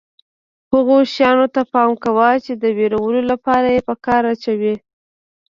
هغو 0.71 0.97
شیانو 1.13 1.45
ته 1.55 1.61
پام 1.73 1.91
کوه 2.03 2.29
چې 2.45 2.51
د 2.61 2.63
وېرولو 2.77 3.21
لپاره 3.31 3.67
یې 3.75 3.81
په 3.87 3.93
کار 4.05 4.23
اچوي. 4.33 4.75